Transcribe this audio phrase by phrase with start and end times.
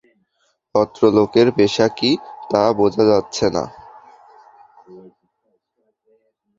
[0.75, 2.11] ভদ্রলোকের পেশা কী,
[2.49, 3.63] তা বোঝা যাচ্ছে না!